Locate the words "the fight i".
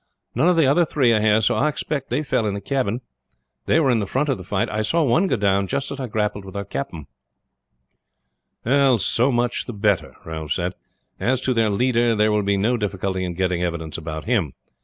4.39-4.81